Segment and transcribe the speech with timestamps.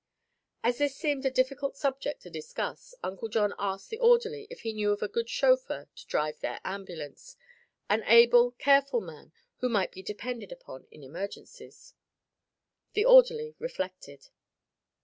[0.63, 4.73] As this seemed a difficult subject to discuss, Uncle John asked the orderly if he
[4.73, 7.37] knew of a good chauffeur to drive their ambulance
[7.87, 11.93] an able, careful man who might be depended upon in emergencies.
[12.93, 14.29] The orderly reflected.